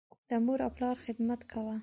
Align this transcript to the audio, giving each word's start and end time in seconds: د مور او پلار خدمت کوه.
د 0.29 0.31
مور 0.45 0.59
او 0.65 0.71
پلار 0.77 0.95
خدمت 1.05 1.41
کوه. 1.51 1.75